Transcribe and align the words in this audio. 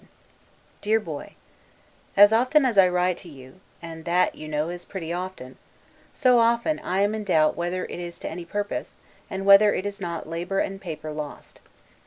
1747 0.83 1.35
DEAR 1.35 1.35
BOY: 1.37 2.23
As 2.23 2.33
often 2.33 2.65
as 2.65 2.75
I 2.75 2.87
write 2.89 3.19
to 3.19 3.29
you 3.29 3.59
(and 3.83 4.03
that 4.05 4.33
you 4.33 4.47
know 4.47 4.69
is 4.69 4.83
pretty 4.83 5.13
often), 5.13 5.59
so 6.11 6.39
often 6.39 6.79
I 6.79 7.01
am 7.01 7.13
in 7.13 7.23
doubt 7.23 7.55
whether 7.55 7.85
it 7.85 7.99
is 7.99 8.17
to 8.17 8.27
any 8.27 8.43
purpose, 8.43 8.97
and 9.29 9.45
whether 9.45 9.75
it 9.75 9.85
is 9.85 10.01
not 10.01 10.27
labor 10.27 10.57
and 10.57 10.81
paper 10.81 11.11
lost. 11.11 11.61